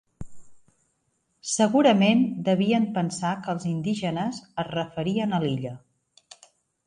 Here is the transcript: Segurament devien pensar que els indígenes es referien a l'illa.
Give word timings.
Segurament 1.49 2.23
devien 2.47 2.87
pensar 2.97 3.33
que 3.47 3.53
els 3.57 3.67
indígenes 3.73 4.41
es 4.63 4.69
referien 4.71 5.39
a 5.39 5.41
l'illa. 5.47 5.75